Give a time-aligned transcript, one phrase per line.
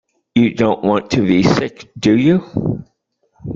[0.33, 2.83] You don't want to be sick, do you?